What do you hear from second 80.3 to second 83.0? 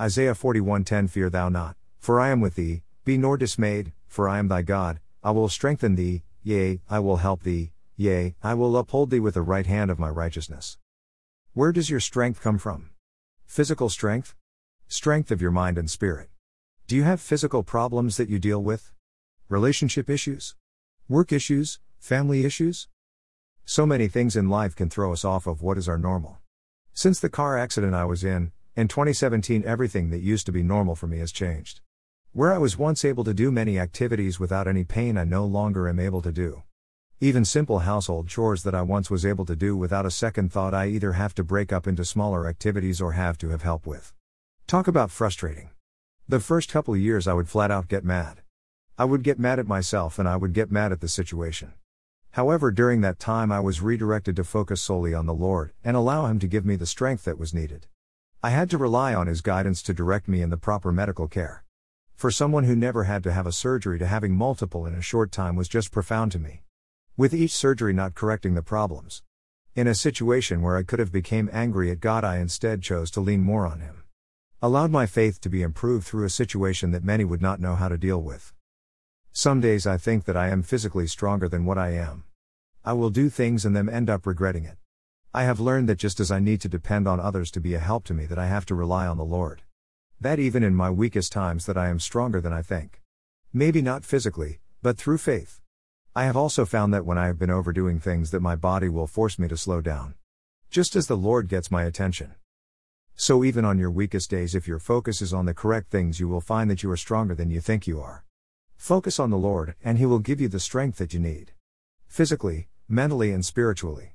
I am physically stronger than what I am. I